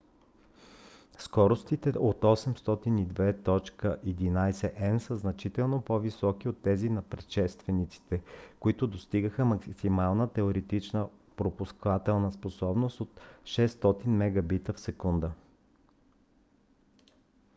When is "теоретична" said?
10.33-11.09